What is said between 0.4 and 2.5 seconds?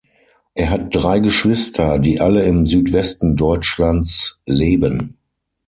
Er hat drei Geschwister, die alle